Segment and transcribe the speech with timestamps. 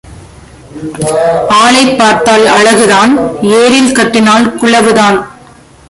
[1.47, 3.11] ஆளைப் பார்த்தால் அழகுதான்
[3.41, 5.25] ஏரில் கட்டினால் குழவுதான்.